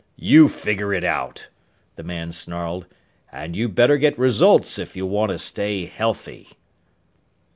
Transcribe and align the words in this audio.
"You 0.17 0.47
figure 0.49 0.95
it 0.95 1.03
out!" 1.03 1.49
the 1.95 2.01
man 2.01 2.31
snarled. 2.31 2.87
"And 3.31 3.55
you'd 3.55 3.75
better 3.75 3.97
get 3.99 4.17
results 4.17 4.79
if 4.79 4.95
you 4.95 5.05
want 5.05 5.29
to 5.29 5.37
stay 5.37 5.85
healthy!" 5.85 6.49